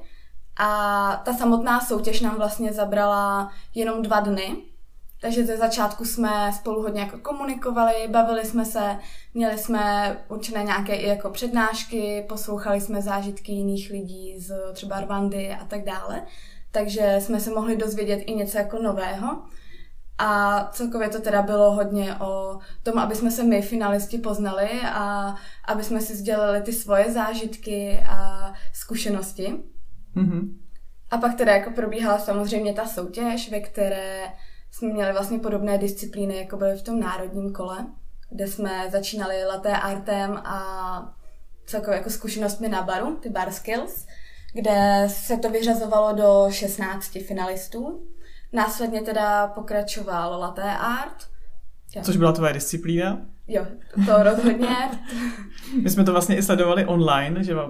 A 0.59 1.21
ta 1.25 1.33
samotná 1.33 1.79
soutěž 1.81 2.21
nám 2.21 2.35
vlastně 2.35 2.73
zabrala 2.73 3.51
jenom 3.75 4.01
dva 4.01 4.19
dny. 4.19 4.55
Takže 5.21 5.45
ze 5.45 5.57
začátku 5.57 6.05
jsme 6.05 6.51
spolu 6.55 6.81
hodně 6.81 7.01
jako 7.01 7.17
komunikovali, 7.17 8.07
bavili 8.07 8.45
jsme 8.45 8.65
se, 8.65 8.97
měli 9.33 9.57
jsme 9.57 10.17
určené 10.29 10.63
nějaké 10.63 10.95
i 10.95 11.07
jako 11.07 11.29
přednášky, 11.29 12.25
poslouchali 12.29 12.81
jsme 12.81 13.01
zážitky 13.01 13.51
jiných 13.51 13.91
lidí 13.91 14.39
z 14.39 14.73
třeba 14.73 14.99
Rwandy 14.99 15.51
a 15.61 15.65
tak 15.65 15.83
dále. 15.83 16.25
Takže 16.71 17.15
jsme 17.19 17.39
se 17.39 17.49
mohli 17.49 17.75
dozvědět 17.75 18.23
i 18.25 18.33
něco 18.33 18.57
jako 18.57 18.81
nového. 18.81 19.41
A 20.21 20.63
celkově 20.71 21.09
to 21.09 21.21
teda 21.21 21.41
bylo 21.41 21.71
hodně 21.71 22.15
o 22.15 22.59
tom, 22.83 22.99
aby 22.99 23.15
jsme 23.15 23.31
se 23.31 23.43
my 23.43 23.61
finalisti 23.61 24.17
poznali 24.17 24.69
a 24.85 25.35
aby 25.65 25.83
jsme 25.83 26.01
si 26.01 26.15
sdělili 26.15 26.61
ty 26.61 26.73
svoje 26.73 27.11
zážitky 27.11 28.03
a 28.09 28.53
zkušenosti. 28.73 29.55
Mm-hmm. 30.15 30.53
A 31.11 31.17
pak 31.17 31.35
teda 31.35 31.55
jako 31.55 31.71
probíhala 31.71 32.19
samozřejmě 32.19 32.73
ta 32.73 32.85
soutěž, 32.85 33.51
ve 33.51 33.59
které 33.59 34.23
jsme 34.71 34.93
měli 34.93 35.11
vlastně 35.11 35.39
podobné 35.39 35.77
disciplíny, 35.77 36.37
jako 36.37 36.57
byly 36.57 36.77
v 36.77 36.83
tom 36.83 36.99
národním 36.99 37.53
kole, 37.53 37.85
kde 38.29 38.47
jsme 38.47 38.85
začínali 38.91 39.45
laté 39.45 39.77
artem 39.77 40.37
a 40.37 41.15
celkově 41.65 41.97
jako 41.97 42.09
zkušenostmi 42.09 42.69
na 42.69 42.81
baru, 42.81 43.15
ty 43.15 43.29
bar 43.29 43.51
skills, 43.51 44.05
kde 44.53 45.03
se 45.07 45.37
to 45.37 45.49
vyřazovalo 45.49 46.13
do 46.13 46.47
16 46.51 47.17
finalistů. 47.27 48.07
Následně 48.53 49.01
teda 49.01 49.47
pokračoval 49.47 50.39
latte 50.39 50.63
art. 50.63 51.29
Jo. 51.95 52.01
Což 52.05 52.17
byla 52.17 52.31
tvoje 52.31 52.53
disciplína? 52.53 53.21
Jo, 53.47 53.65
to 54.05 54.23
rozhodně. 54.23 54.67
My 55.81 55.89
jsme 55.89 56.03
to 56.03 56.11
vlastně 56.11 56.37
i 56.37 56.43
sledovali 56.43 56.85
online, 56.85 57.43
že 57.43 57.55
mm. 57.55 57.61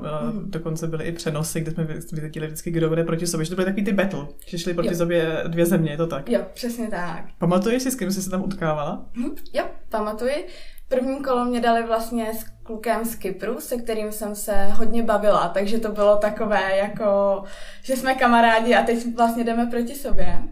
dokonce 0.52 0.88
byly 0.88 1.06
i 1.06 1.12
přenosy, 1.12 1.62
kde 1.62 1.72
jsme 1.72 1.84
vyzetili 1.84 2.48
vždycky, 2.48 2.72
kdo 2.72 2.90
bude 2.90 3.04
proti 3.04 3.28
sobě. 3.28 3.46
Že 3.46 3.50
to 3.50 3.56
byly 3.56 3.66
takový 3.66 3.84
ty 3.84 3.94
battle, 3.94 4.28
že 4.46 4.58
šli 4.58 4.74
proti 4.74 4.90
jo. 4.90 4.96
sobě 4.96 5.44
dvě 5.48 5.66
země, 5.66 5.92
je 5.92 5.98
to 5.98 6.08
tak? 6.08 6.30
Jo, 6.30 6.42
přesně 6.54 6.88
tak. 6.88 7.26
Pamatuješ 7.38 7.84
si, 7.84 7.92
s 7.92 7.96
kým 7.96 8.12
jsi 8.12 8.22
se 8.22 8.30
tam 8.30 8.44
utkávala? 8.44 9.06
Mm, 9.14 9.36
jo, 9.54 9.66
pamatuji. 9.90 10.48
První 10.88 11.24
kolo 11.24 11.46
mě 11.46 11.62
dali 11.62 11.84
vlastně 11.88 12.34
s 12.34 12.44
klukem 12.64 13.06
z 13.06 13.16
Kypru, 13.16 13.60
se 13.60 13.78
kterým 13.78 14.12
jsem 14.12 14.36
se 14.36 14.66
hodně 14.66 15.04
bavila, 15.04 15.50
takže 15.50 15.80
to 15.80 15.92
bylo 15.92 16.18
takové 16.18 16.78
jako, 16.78 17.44
že 17.84 17.96
jsme 17.96 18.16
kamarádi 18.16 18.76
a 18.76 18.84
teď 18.84 19.16
vlastně 19.16 19.44
jdeme 19.44 19.66
proti 19.66 19.96
sobě. 19.96 20.44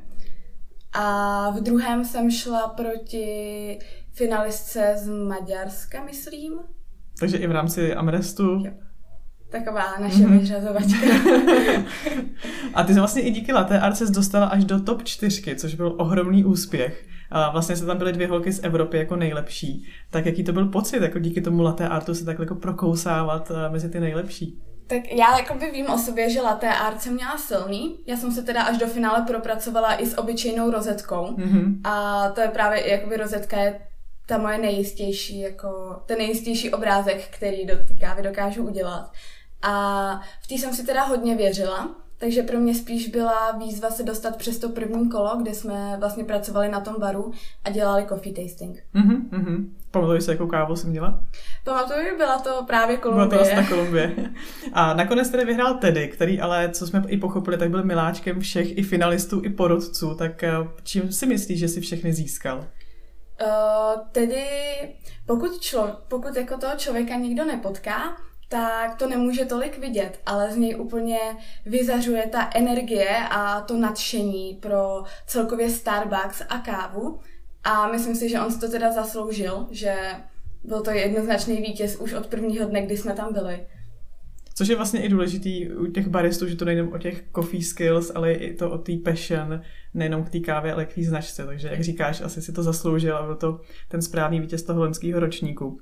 A 0.94 1.50
v 1.50 1.62
druhém 1.62 2.06
jsem 2.06 2.32
šla 2.32 2.68
proti 2.68 3.80
finalistce 4.14 4.94
z 4.98 5.10
Maďarska, 5.10 6.04
myslím. 6.04 6.54
Takže 7.20 7.38
i 7.38 7.48
v 7.48 7.52
rámci 7.52 7.94
Amrestu. 7.94 8.44
Jo. 8.44 8.72
Taková 9.50 10.00
naše 10.00 10.18
mm-hmm. 10.18 10.40
vyřazovačka. 10.40 11.08
a 12.74 12.84
ty 12.84 12.94
jsi 12.94 13.00
vlastně 13.00 13.22
i 13.22 13.32
díky 13.32 13.54
Latte 13.54 13.80
Art 13.80 14.02
dostala 14.02 14.46
až 14.46 14.66
do 14.66 14.80
top 14.80 15.04
čtyřky, 15.04 15.56
což 15.56 15.76
byl 15.76 15.96
ohromný 15.98 16.46
úspěch. 16.46 17.06
A 17.32 17.52
vlastně 17.52 17.76
se 17.76 17.86
tam 17.86 17.98
byly 17.98 18.14
dvě 18.14 18.28
holky 18.28 18.52
z 18.52 18.64
Evropy 18.64 18.98
jako 18.98 19.16
nejlepší. 19.16 19.88
Tak 20.12 20.26
jaký 20.26 20.44
to 20.44 20.54
byl 20.54 20.66
pocit, 20.66 21.02
jako 21.02 21.20
díky 21.20 21.42
tomu 21.42 21.62
latte 21.62 21.88
artu 21.88 22.16
se 22.16 22.26
tak 22.26 22.40
jako 22.40 22.56
prokousávat 22.56 23.52
eh, 23.52 23.70
mezi 23.70 23.90
ty 23.90 24.00
nejlepší? 24.00 24.62
Tak 24.88 25.12
já 25.12 25.38
jakoby 25.38 25.72
vím 25.72 25.90
o 25.90 25.98
sobě, 25.98 26.30
že 26.30 26.42
latte 26.42 26.70
art 26.70 27.02
jsem 27.02 27.14
měla 27.14 27.38
silný. 27.38 28.00
Já 28.08 28.18
jsem 28.18 28.32
se 28.32 28.44
teda 28.44 28.64
až 28.64 28.78
do 28.78 28.88
finále 28.88 29.22
propracovala 29.22 30.02
i 30.02 30.06
s 30.06 30.18
obyčejnou 30.18 30.72
rozetkou. 30.72 31.26
Mm-hmm. 31.26 31.82
A 31.84 32.30
to 32.30 32.42
je 32.42 32.48
právě, 32.48 32.92
jakoby 32.92 33.18
rozetka 33.18 33.58
je 33.58 33.80
ta 34.26 34.38
moje 34.38 34.58
nejistější, 34.58 35.40
jako 35.40 36.02
ten 36.06 36.18
nejistější 36.18 36.74
obrázek, 36.74 37.28
který 37.30 37.66
do 37.66 37.76
té 37.76 37.94
kávy 38.00 38.22
dokážu 38.22 38.64
udělat. 38.64 39.12
A 39.62 40.22
v 40.42 40.48
té 40.48 40.56
jsem 40.56 40.74
si 40.74 40.86
teda 40.86 41.04
hodně 41.04 41.36
věřila, 41.36 41.96
takže 42.20 42.44
pro 42.44 42.60
mě 42.60 42.76
spíš 42.76 43.08
byla 43.08 43.52
výzva 43.52 43.90
se 43.90 44.04
dostat 44.04 44.38
přes 44.38 44.60
to 44.60 44.70
první 44.70 45.10
kolo, 45.10 45.38
kde 45.42 45.54
jsme 45.54 45.98
vlastně 46.00 46.24
pracovali 46.24 46.70
na 46.70 46.80
tom 46.80 46.96
baru 47.00 47.32
a 47.64 47.70
dělali 47.70 48.06
coffee 48.10 48.34
tasting. 48.34 48.84
Mhm, 48.94 49.30
mhm. 49.32 49.76
Pamatuješ 49.92 50.24
se, 50.24 50.32
jakou 50.32 50.48
kávu 50.48 50.76
jsem 50.76 50.90
měla? 50.90 51.24
Pamatuju, 51.64 52.18
byla 52.18 52.40
to 52.40 52.64
právě 52.68 52.98
Kolumbie. 52.98 53.28
Byla 53.28 53.40
to 53.40 53.46
vlastně 53.46 53.76
Kolumbie. 53.76 54.16
A 54.74 54.94
nakonec 54.94 55.30
tedy 55.30 55.46
vyhrál 55.46 55.74
Teddy, 55.74 56.08
který 56.08 56.42
ale, 56.42 56.70
co 56.70 56.88
jsme 56.88 57.04
i 57.08 57.18
pochopili, 57.18 57.58
tak 57.58 57.70
byl 57.70 57.84
miláčkem 57.84 58.40
všech 58.40 58.78
i 58.78 58.84
finalistů, 58.84 59.42
i 59.44 59.50
porodců. 59.50 60.16
Tak 60.16 60.44
eh, 60.44 60.54
čím 60.84 61.12
si 61.12 61.26
myslíš, 61.26 61.60
že 61.60 61.68
si 61.68 61.82
všechny 61.82 62.14
získal? 62.14 62.68
Uh, 63.42 64.02
tedy 64.12 64.46
pokud, 65.26 65.60
člo, 65.60 65.98
pokud 66.08 66.36
jako 66.36 66.58
toho 66.58 66.74
člověka 66.78 67.16
nikdo 67.16 67.46
nepotká, 67.46 68.18
tak 68.50 68.96
to 68.96 69.10
nemůže 69.10 69.46
tolik 69.46 69.80
vidět, 69.80 70.20
ale 70.26 70.52
z 70.52 70.58
něj 70.58 70.76
úplně 70.80 71.20
vyzařuje 71.66 72.28
ta 72.28 72.50
energie 72.56 73.18
a 73.30 73.62
to 73.62 73.78
nadšení 73.78 74.58
pro 74.62 75.04
celkově 75.28 75.70
Starbucks 75.70 76.42
a 76.50 76.58
kávu. 76.58 77.20
A 77.64 77.92
myslím 77.92 78.16
si, 78.16 78.30
že 78.30 78.42
on 78.42 78.52
si 78.52 78.60
to 78.60 78.72
teda 78.72 78.92
zasloužil, 78.92 79.68
že 79.72 79.96
byl 80.64 80.82
to 80.82 80.92
jednoznačný 80.92 81.58
vítěz 81.58 81.96
už 81.96 82.14
od 82.14 82.28
prvního 82.28 82.70
dne, 82.70 82.82
kdy 82.82 82.98
jsme 82.98 83.14
tam 83.14 83.34
byli. 83.34 83.66
Což 84.56 84.68
je 84.68 84.76
vlastně 84.76 85.02
i 85.02 85.10
důležitý 85.10 85.70
u 85.70 85.86
těch 85.86 86.08
baristů, 86.08 86.48
že 86.48 86.56
to 86.56 86.66
nejde 86.66 86.84
o 86.84 86.98
těch 86.98 87.24
coffee 87.36 87.64
skills, 87.64 88.12
ale 88.16 88.34
i 88.34 88.54
to 88.54 88.72
o 88.72 88.78
té 88.78 88.92
passion, 89.06 89.62
nejenom 89.94 90.24
k 90.24 90.30
té 90.30 90.40
kávě, 90.40 90.74
ale 90.74 90.86
k 90.86 90.94
té 90.94 91.04
značce. 91.04 91.46
Takže 91.46 91.68
jak 91.68 91.82
říkáš, 91.82 92.22
asi 92.22 92.42
si 92.42 92.54
to 92.54 92.64
zasloužil 92.64 93.18
a 93.18 93.26
byl 93.26 93.36
to 93.36 93.60
ten 93.88 94.02
správný 94.02 94.40
vítěz 94.40 94.64
toho 94.64 94.80
loňského 94.80 95.20
ročníku. 95.20 95.80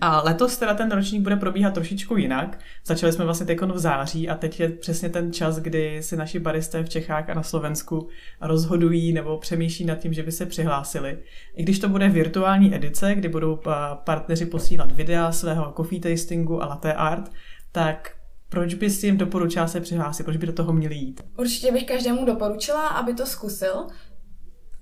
A 0.00 0.22
letos 0.22 0.56
teda 0.56 0.74
ten 0.74 0.90
ročník 0.90 1.22
bude 1.22 1.36
probíhat 1.36 1.74
trošičku 1.74 2.16
jinak. 2.16 2.58
Začali 2.86 3.12
jsme 3.12 3.24
vlastně 3.24 3.46
teď 3.46 3.60
v 3.60 3.78
září 3.78 4.28
a 4.28 4.34
teď 4.34 4.60
je 4.60 4.68
přesně 4.68 5.08
ten 5.08 5.32
čas, 5.32 5.58
kdy 5.58 6.02
si 6.02 6.16
naši 6.16 6.38
baristé 6.38 6.82
v 6.82 6.88
Čechách 6.88 7.30
a 7.30 7.34
na 7.34 7.42
Slovensku 7.42 8.08
rozhodují 8.40 9.12
nebo 9.12 9.38
přemýšlí 9.38 9.84
nad 9.84 9.98
tím, 9.98 10.12
že 10.12 10.22
by 10.22 10.32
se 10.32 10.46
přihlásili. 10.46 11.18
I 11.56 11.62
když 11.62 11.78
to 11.78 11.88
bude 11.88 12.08
virtuální 12.08 12.74
edice, 12.74 13.14
kdy 13.14 13.28
budou 13.28 13.60
partneři 14.04 14.46
posílat 14.46 14.92
videa 14.92 15.32
svého 15.32 15.72
coffee 15.76 16.00
tastingu 16.00 16.62
a 16.62 16.66
latte 16.66 16.94
art, 16.94 17.32
tak 17.72 18.10
proč 18.48 18.74
bys 18.74 19.04
jim 19.04 19.16
doporučila 19.18 19.68
se 19.68 19.80
přihlásit? 19.80 20.24
Proč 20.24 20.36
by 20.36 20.46
do 20.46 20.52
toho 20.52 20.72
měli 20.72 20.94
jít? 20.94 21.20
Určitě 21.38 21.72
bych 21.72 21.84
každému 21.84 22.24
doporučila, 22.24 22.88
aby 22.88 23.14
to 23.14 23.26
zkusil. 23.26 23.86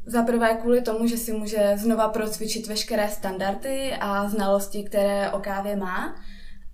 Za 0.06 0.22
prvé 0.22 0.54
kvůli 0.54 0.82
tomu, 0.82 1.06
že 1.06 1.16
si 1.16 1.32
může 1.32 1.72
znova 1.76 2.08
procvičit 2.08 2.66
veškeré 2.66 3.08
standardy 3.08 3.92
a 4.00 4.28
znalosti, 4.28 4.84
které 4.84 5.30
o 5.30 5.38
kávě 5.38 5.76
má. 5.76 6.14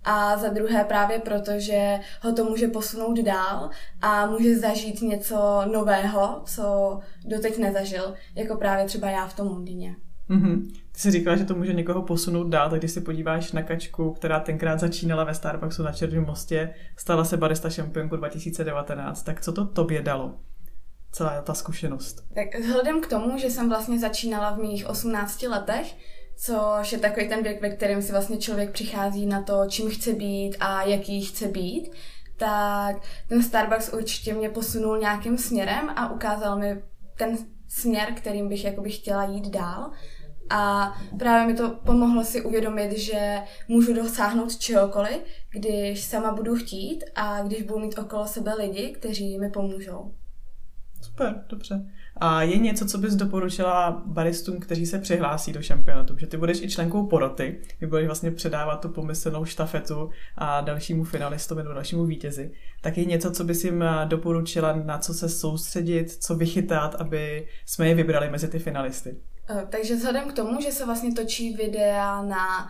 A 0.03 0.37
za 0.37 0.49
druhé 0.49 0.83
právě 0.83 1.19
proto, 1.19 1.51
že 1.57 1.99
ho 2.21 2.33
to 2.33 2.45
může 2.45 2.67
posunout 2.67 3.19
dál 3.19 3.69
a 4.01 4.25
může 4.25 4.59
zažít 4.59 5.01
něco 5.01 5.61
nového, 5.71 6.41
co 6.45 6.99
doteď 7.25 7.57
nezažil, 7.57 8.13
jako 8.35 8.55
právě 8.55 8.85
třeba 8.85 9.09
já 9.09 9.27
v 9.27 9.35
tom 9.35 9.47
Londýně. 9.47 9.95
Mm-hmm. 10.29 10.71
Ty 10.91 10.99
jsi 10.99 11.11
říkala, 11.11 11.35
že 11.35 11.45
to 11.45 11.55
může 11.55 11.73
někoho 11.73 12.01
posunout 12.01 12.47
dál, 12.47 12.69
tak 12.69 12.79
když 12.79 12.91
si 12.91 13.01
podíváš 13.01 13.51
na 13.51 13.61
kačku, 13.61 14.13
která 14.13 14.39
tenkrát 14.39 14.79
začínala 14.79 15.23
ve 15.23 15.33
Starbucksu 15.33 15.83
na 15.83 15.91
Černém 15.91 16.25
mostě, 16.25 16.73
stala 16.97 17.25
se 17.25 17.37
barista 17.37 17.69
šampionku 17.69 18.15
2019, 18.15 19.23
tak 19.23 19.41
co 19.41 19.51
to 19.51 19.65
tobě 19.65 20.01
dalo? 20.01 20.35
Celá 21.13 21.41
ta 21.41 21.53
zkušenost? 21.53 22.23
Tak 22.35 22.59
vzhledem 22.59 23.01
k 23.01 23.07
tomu, 23.07 23.37
že 23.37 23.49
jsem 23.49 23.69
vlastně 23.69 23.99
začínala 23.99 24.51
v 24.51 24.57
mých 24.57 24.89
18 24.89 25.43
letech, 25.43 25.95
což 26.37 26.91
je 26.91 26.97
takový 26.97 27.29
ten 27.29 27.43
věk, 27.43 27.61
ve 27.61 27.69
kterém 27.69 28.01
si 28.01 28.11
vlastně 28.11 28.37
člověk 28.37 28.71
přichází 28.71 29.25
na 29.25 29.41
to, 29.41 29.65
čím 29.69 29.89
chce 29.89 30.13
být 30.13 30.57
a 30.59 30.83
jaký 30.83 31.21
chce 31.21 31.47
být, 31.47 31.91
tak 32.37 32.95
ten 33.29 33.43
Starbucks 33.43 33.93
určitě 33.93 34.33
mě 34.33 34.49
posunul 34.49 34.97
nějakým 34.97 35.37
směrem 35.37 35.89
a 35.95 36.11
ukázal 36.11 36.59
mi 36.59 36.83
ten 37.17 37.37
směr, 37.69 38.13
kterým 38.15 38.49
bych 38.49 38.65
jakoby 38.65 38.89
chtěla 38.89 39.23
jít 39.23 39.49
dál. 39.49 39.91
A 40.49 40.93
právě 41.19 41.47
mi 41.47 41.53
to 41.53 41.69
pomohlo 41.69 42.23
si 42.23 42.41
uvědomit, 42.41 42.91
že 42.91 43.41
můžu 43.67 43.93
dosáhnout 43.93 44.57
čehokoliv, 44.57 45.23
když 45.49 46.03
sama 46.03 46.31
budu 46.31 46.55
chtít 46.55 47.03
a 47.15 47.41
když 47.41 47.63
budu 47.63 47.79
mít 47.79 47.97
okolo 47.97 48.27
sebe 48.27 48.53
lidi, 48.53 48.91
kteří 48.91 49.39
mi 49.39 49.49
pomůžou. 49.49 50.13
Super, 51.17 51.43
dobře. 51.49 51.85
A 52.17 52.41
je 52.41 52.57
něco, 52.57 52.85
co 52.85 52.97
bys 52.97 53.15
doporučila 53.15 54.03
baristům, 54.05 54.59
kteří 54.59 54.85
se 54.85 54.99
přihlásí 54.99 55.53
do 55.53 55.61
šampionátu? 55.61 56.17
Že 56.17 56.27
ty 56.27 56.37
budeš 56.37 56.61
i 56.61 56.69
členkou 56.69 57.07
poroty, 57.07 57.61
ty 57.79 57.85
budeš 57.85 58.05
vlastně 58.05 58.31
předávat 58.31 58.81
tu 58.81 58.89
pomyslnou 58.89 59.45
štafetu 59.45 60.09
a 60.35 60.61
dalšímu 60.61 61.03
finalistovi 61.03 61.63
nebo 61.63 61.73
dalšímu 61.73 62.05
vítězi. 62.05 62.51
Tak 62.81 62.97
je 62.97 63.05
něco, 63.05 63.31
co 63.31 63.43
bys 63.43 63.63
jim 63.63 63.83
doporučila, 64.05 64.75
na 64.75 64.97
co 64.97 65.13
se 65.13 65.29
soustředit, 65.29 66.11
co 66.11 66.35
vychytat, 66.35 66.95
aby 66.95 67.47
jsme 67.65 67.87
je 67.87 67.95
vybrali 67.95 68.29
mezi 68.29 68.47
ty 68.47 68.59
finalisty? 68.59 69.17
Eh, 69.49 69.67
takže 69.69 69.95
vzhledem 69.95 70.29
k 70.29 70.33
tomu, 70.33 70.61
že 70.61 70.71
se 70.71 70.85
vlastně 70.85 71.13
točí 71.13 71.53
videa 71.53 72.21
na 72.21 72.69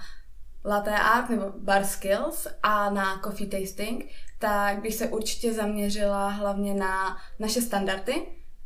latte 0.65 0.91
art 0.91 1.29
nebo 1.29 1.45
bar 1.57 1.83
skills 1.83 2.47
a 2.63 2.89
na 2.89 3.21
coffee 3.23 3.47
tasting, 3.47 4.05
tak 4.43 4.81
bych 4.81 4.95
se 4.95 5.07
určitě 5.07 5.53
zaměřila 5.53 6.29
hlavně 6.29 6.73
na 6.73 7.17
naše 7.39 7.61
standardy 7.61 8.13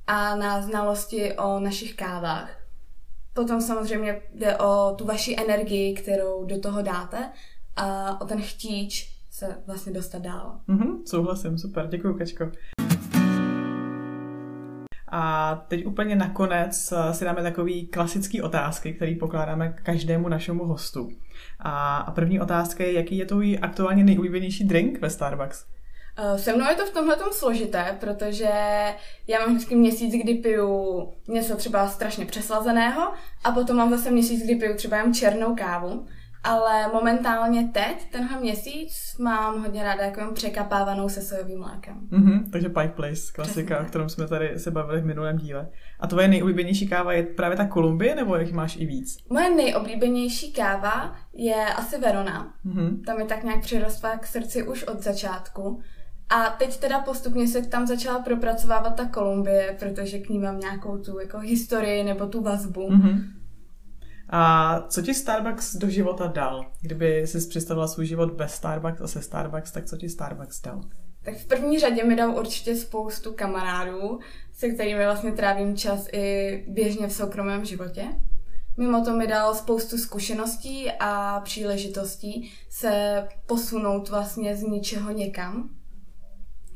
a 0.07 0.35
na 0.35 0.61
znalosti 0.61 1.33
o 1.33 1.59
našich 1.59 1.95
kávách. 1.95 2.49
Potom 3.33 3.61
samozřejmě 3.61 4.21
jde 4.33 4.57
o 4.57 4.95
tu 4.97 5.05
vaši 5.05 5.35
energii, 5.39 5.93
kterou 5.93 6.45
do 6.45 6.59
toho 6.59 6.81
dáte 6.81 7.31
a 7.75 8.21
o 8.21 8.25
ten 8.25 8.41
chtíč 8.41 9.17
se 9.31 9.57
vlastně 9.67 9.93
dostat 9.93 10.21
dál. 10.21 10.59
Mm-hmm, 10.69 11.03
souhlasím, 11.05 11.57
super, 11.57 11.87
děkuji 11.87 12.13
Kačko. 12.13 12.51
A 15.07 15.55
teď 15.67 15.85
úplně 15.85 16.15
nakonec 16.15 16.91
eh, 16.91 17.13
si 17.13 17.25
dáme 17.25 17.43
takový 17.43 17.87
klasický 17.87 18.41
otázky, 18.41 18.93
který 18.93 19.15
pokládáme 19.15 19.75
každému 19.83 20.29
našemu 20.29 20.65
hostu. 20.65 21.09
A 21.59 22.11
první 22.15 22.39
otázka 22.39 22.83
je, 22.83 22.93
jaký 22.93 23.17
je 23.17 23.25
tvůj 23.25 23.59
aktuálně 23.61 24.03
nejoblíbenější 24.03 24.63
drink 24.63 25.01
ve 25.01 25.09
Starbucks? 25.09 25.65
Eh, 26.17 26.39
se 26.39 26.55
mnou 26.55 26.65
je 26.69 26.75
to 26.75 26.85
v 26.85 26.93
tomhle 26.93 27.17
složité, 27.31 27.97
protože 27.99 28.49
já 29.27 29.39
mám 29.39 29.55
vždycky 29.55 29.75
měsíc, 29.75 30.23
kdy 30.23 30.33
piju 30.33 31.13
něco 31.27 31.55
třeba 31.55 31.87
strašně 31.87 32.25
přeslazeného 32.25 33.13
a 33.43 33.51
potom 33.51 33.77
mám 33.77 33.89
zase 33.89 34.11
měsíc, 34.11 34.43
kdy 34.43 34.55
piju 34.55 34.75
třeba 34.75 34.97
jen 34.97 35.13
černou 35.13 35.55
kávu 35.55 36.05
ale 36.43 36.87
momentálně 36.93 37.69
teď, 37.73 38.11
tenhle 38.11 38.39
měsíc, 38.39 39.15
mám 39.19 39.61
hodně 39.61 39.83
ráda 39.83 40.03
jako 40.03 40.33
překapávanou 40.33 41.09
se 41.09 41.21
sojovým 41.21 41.59
mlékem. 41.59 41.95
Mm-hmm, 42.11 42.51
takže 42.51 42.69
Pike 42.69 42.93
Place, 42.95 43.31
klasika, 43.35 43.79
o 43.79 43.85
kterém 43.85 44.09
jsme 44.09 44.27
tady 44.27 44.59
se 44.59 44.71
bavili 44.71 45.01
v 45.01 45.05
minulém 45.05 45.37
díle. 45.37 45.69
A 45.99 46.07
tvoje 46.07 46.27
nejoblíbenější 46.27 46.87
káva 46.87 47.13
je 47.13 47.23
právě 47.23 47.57
ta 47.57 47.65
Kolumbie, 47.65 48.15
nebo 48.15 48.35
jich 48.35 48.53
máš 48.53 48.75
i 48.75 48.85
víc? 48.85 49.17
Moje 49.29 49.55
nejoblíbenější 49.55 50.53
káva 50.53 51.15
je 51.33 51.65
asi 51.65 51.99
Verona. 51.99 52.53
Mm-hmm. 52.65 53.05
Tam 53.05 53.19
je 53.19 53.25
tak 53.25 53.43
nějak 53.43 53.61
přirostla 53.61 54.17
k 54.17 54.27
srdci 54.27 54.63
už 54.63 54.83
od 54.83 55.03
začátku. 55.03 55.81
A 56.29 56.49
teď 56.49 56.79
teda 56.79 56.99
postupně 56.99 57.47
se 57.47 57.61
tam 57.61 57.87
začala 57.87 58.19
propracovávat 58.19 58.95
ta 58.95 59.05
Kolumbie, 59.05 59.75
protože 59.79 60.19
k 60.19 60.29
ní 60.29 60.39
mám 60.39 60.59
nějakou 60.59 60.97
tu 60.97 61.19
jako 61.19 61.39
historii 61.39 62.03
nebo 62.03 62.25
tu 62.25 62.41
vazbu. 62.41 62.89
Mm-hmm. 62.89 63.21
A 64.29 64.79
co 64.89 65.01
ti 65.01 65.13
Starbucks 65.13 65.75
do 65.75 65.89
života 65.89 66.27
dal? 66.27 66.65
Kdyby 66.81 67.27
si 67.27 67.47
představila 67.47 67.87
svůj 67.87 68.05
život 68.05 68.33
bez 68.33 68.53
Starbucks 68.53 69.01
a 69.01 69.07
se 69.07 69.21
Starbucks, 69.21 69.71
tak 69.71 69.85
co 69.85 69.97
ti 69.97 70.09
Starbucks 70.09 70.61
dal? 70.61 70.81
Tak 71.23 71.37
v 71.37 71.45
první 71.45 71.79
řadě 71.79 72.03
mi 72.03 72.15
dal 72.15 72.37
určitě 72.37 72.75
spoustu 72.75 73.33
kamarádů, 73.33 74.19
se 74.53 74.69
kterými 74.69 75.05
vlastně 75.05 75.31
trávím 75.31 75.77
čas 75.77 76.07
i 76.11 76.65
běžně 76.67 77.07
v 77.07 77.13
soukromém 77.13 77.65
životě. 77.65 78.05
Mimo 78.77 79.05
to 79.05 79.15
mi 79.15 79.27
dal 79.27 79.55
spoustu 79.55 79.97
zkušeností 79.97 80.91
a 80.99 81.39
příležitostí 81.39 82.51
se 82.69 83.23
posunout 83.45 84.09
vlastně 84.09 84.55
z 84.55 84.61
ničeho 84.61 85.11
někam. 85.11 85.69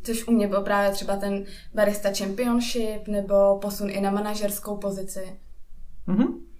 Což 0.03 0.27
u 0.27 0.31
mě 0.31 0.48
byl 0.48 0.62
právě 0.62 0.91
třeba 0.91 1.15
ten 1.15 1.43
barista 1.74 2.10
championship 2.17 3.08
nebo 3.08 3.60
posun 3.62 3.89
i 3.89 4.01
na 4.01 4.12
manažerskou 4.12 4.77
pozici. 4.77 5.39
Mm-hmm. 6.08 6.50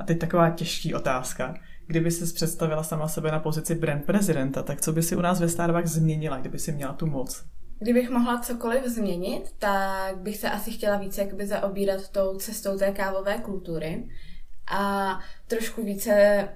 A 0.00 0.04
teď 0.04 0.18
taková 0.18 0.50
těžší 0.50 0.94
otázka. 0.94 1.54
Kdyby 1.86 2.10
si 2.10 2.34
představila 2.34 2.82
sama 2.82 3.08
sebe 3.08 3.30
na 3.30 3.38
pozici 3.38 3.74
brand 3.74 4.04
prezidenta, 4.04 4.62
tak 4.62 4.80
co 4.80 4.92
by 4.92 5.02
si 5.02 5.16
u 5.16 5.20
nás 5.20 5.40
ve 5.40 5.48
Starbucks 5.48 5.90
změnila, 5.90 6.38
kdyby 6.38 6.58
si 6.58 6.72
měla 6.72 6.92
tu 6.92 7.06
moc? 7.06 7.44
Kdybych 7.78 8.10
mohla 8.10 8.40
cokoliv 8.40 8.86
změnit, 8.86 9.42
tak 9.58 10.16
bych 10.18 10.36
se 10.36 10.50
asi 10.50 10.70
chtěla 10.70 10.96
více 10.96 11.20
jakoby 11.20 11.46
zaobírat 11.46 12.08
tou 12.08 12.36
cestou 12.36 12.78
té 12.78 12.92
kávové 12.92 13.38
kultury 13.38 14.08
a 14.72 15.18
trošku 15.46 15.84
více 15.84 16.48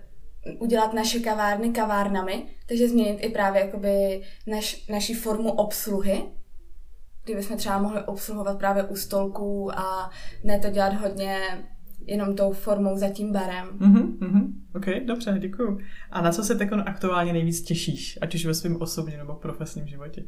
udělat 0.58 0.92
naše 0.92 1.20
kavárny 1.20 1.70
kavárnami, 1.70 2.46
takže 2.68 2.88
změnit 2.88 3.18
i 3.20 3.28
právě 3.28 3.60
jakoby 3.60 4.22
naš, 4.46 4.86
naši 4.88 5.14
formu 5.14 5.52
obsluhy, 5.52 6.24
kdybychom 7.24 7.56
třeba 7.56 7.78
mohli 7.78 8.04
obsluhovat 8.04 8.58
právě 8.58 8.82
u 8.82 8.96
stolků 8.96 9.78
a 9.78 10.10
ne 10.44 10.58
to 10.58 10.70
dělat 10.70 10.94
hodně 10.94 11.40
jenom 12.06 12.36
tou 12.36 12.52
formou 12.52 12.96
za 12.96 13.08
tím 13.08 13.32
barem. 13.32 13.68
Mhm, 13.78 14.16
mhm. 14.20 14.62
OK, 14.74 14.86
dobře, 15.06 15.36
děkuju. 15.38 15.78
A 16.10 16.20
na 16.20 16.32
co 16.32 16.44
se 16.44 16.54
teď 16.54 16.68
aktuálně 16.86 17.32
nejvíc 17.32 17.62
těšíš, 17.62 18.18
ať 18.20 18.34
už 18.34 18.46
ve 18.46 18.54
svém 18.54 18.76
osobním 18.82 19.18
nebo 19.18 19.34
profesním 19.34 19.86
životě? 19.86 20.24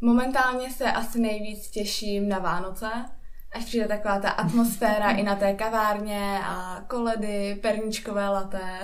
Momentálně 0.00 0.70
se 0.70 0.92
asi 0.92 1.20
nejvíc 1.20 1.70
těším 1.70 2.28
na 2.28 2.38
Vánoce, 2.38 2.90
až 3.52 3.64
přijde 3.64 3.88
taková 3.88 4.18
ta 4.18 4.30
atmosféra 4.30 5.10
i 5.10 5.22
na 5.22 5.36
té 5.36 5.54
kavárně 5.54 6.38
a 6.44 6.84
koledy, 6.88 7.58
perničkové 7.62 8.28
laté. 8.28 8.80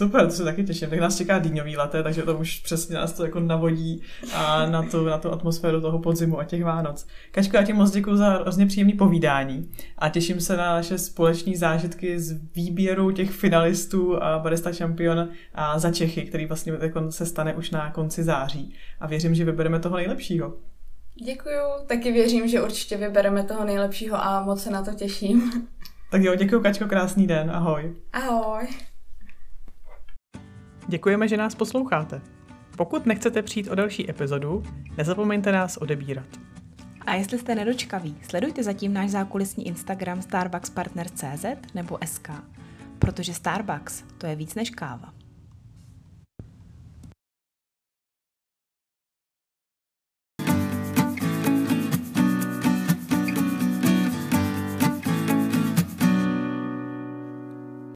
Super, 0.00 0.26
to 0.26 0.32
se 0.32 0.44
taky 0.44 0.64
těším. 0.64 0.90
Tak 0.90 0.98
nás 0.98 1.16
čeká 1.16 1.38
dýňový 1.38 1.76
laté, 1.76 2.02
takže 2.02 2.22
to 2.22 2.38
už 2.38 2.58
přesně 2.58 2.96
nás 2.96 3.12
to 3.12 3.24
jako 3.24 3.40
navodí 3.40 4.02
a 4.34 4.66
na 4.66 4.82
tu, 4.82 5.04
na 5.04 5.18
tu 5.18 5.32
atmosféru 5.32 5.80
toho 5.80 5.98
podzimu 5.98 6.38
a 6.38 6.44
těch 6.44 6.64
Vánoc. 6.64 7.06
Kačko, 7.30 7.56
já 7.56 7.62
ti 7.62 7.72
moc 7.72 7.90
děkuji 7.90 8.16
za 8.16 8.28
hrozně 8.28 8.66
příjemný 8.66 8.92
povídání 8.92 9.70
a 9.98 10.08
těším 10.08 10.40
se 10.40 10.56
na 10.56 10.74
naše 10.74 10.98
společné 10.98 11.56
zážitky 11.56 12.20
z 12.20 12.40
výběru 12.54 13.10
těch 13.10 13.30
finalistů 13.30 14.22
a 14.22 14.38
Barista 14.38 14.72
Champion 14.72 15.28
a 15.54 15.78
za 15.78 15.92
Čechy, 15.92 16.22
který 16.22 16.46
vlastně 16.46 16.72
jako 16.80 17.12
se 17.12 17.26
stane 17.26 17.54
už 17.54 17.70
na 17.70 17.90
konci 17.90 18.24
září. 18.24 18.74
A 19.00 19.06
věřím, 19.06 19.34
že 19.34 19.44
vybereme 19.44 19.78
toho 19.78 19.96
nejlepšího. 19.96 20.54
Děkuju, 21.24 21.60
taky 21.86 22.12
věřím, 22.12 22.48
že 22.48 22.62
určitě 22.62 22.96
vybereme 22.96 23.44
toho 23.44 23.64
nejlepšího 23.64 24.24
a 24.24 24.42
moc 24.42 24.62
se 24.62 24.70
na 24.70 24.82
to 24.82 24.94
těším. 24.94 25.68
Tak 26.10 26.22
jo, 26.22 26.34
děkuji 26.34 26.60
Kačko, 26.60 26.86
krásný 26.86 27.26
den, 27.26 27.50
ahoj. 27.50 27.96
Ahoj. 28.12 28.68
Děkujeme, 30.90 31.28
že 31.28 31.36
nás 31.36 31.54
posloucháte. 31.54 32.20
Pokud 32.76 33.06
nechcete 33.06 33.42
přijít 33.42 33.68
o 33.68 33.74
další 33.74 34.10
epizodu, 34.10 34.62
nezapomeňte 34.98 35.52
nás 35.52 35.76
odebírat. 35.76 36.26
A 37.06 37.14
jestli 37.14 37.38
jste 37.38 37.54
nedočkaví, 37.54 38.16
sledujte 38.28 38.62
zatím 38.62 38.92
náš 38.92 39.10
zákulisní 39.10 39.66
Instagram 39.66 40.22
starbuckspartner.cz 40.22 41.44
nebo 41.74 41.98
SK, 42.04 42.30
protože 42.98 43.34
Starbucks 43.34 44.04
to 44.18 44.26
je 44.26 44.36
víc 44.36 44.54
než 44.54 44.70
káva. 44.70 45.12